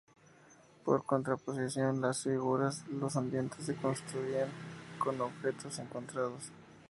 [0.83, 4.49] Por contraposición con las figuras, los ambientes se construían
[4.97, 6.45] con objetos encontrados.